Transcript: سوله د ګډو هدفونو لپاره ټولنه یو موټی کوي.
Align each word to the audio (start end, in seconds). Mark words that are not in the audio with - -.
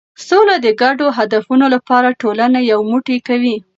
سوله 0.27 0.55
د 0.65 0.67
ګډو 0.81 1.07
هدفونو 1.17 1.65
لپاره 1.75 2.17
ټولنه 2.21 2.59
یو 2.71 2.79
موټی 2.91 3.17
کوي. 3.27 3.55